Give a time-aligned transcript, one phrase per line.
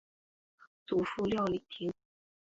[0.87, 1.93] 祖父廖礼庭。